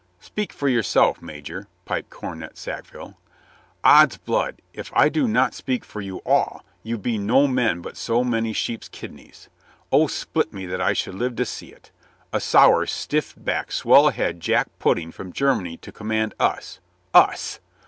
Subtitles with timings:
[0.19, 3.19] "Speak for yourself, Major," piped Cornet Sack ville.
[3.83, 7.95] "Ods blood, if I do not speak for you all, you be no men but
[7.95, 9.47] so many sheep's kidneys.
[9.91, 11.91] O split me that I should live to see it!
[12.33, 16.79] A sour, stiff backed, swell head jack pudding from Germany to command us—
[17.13, 17.59] us!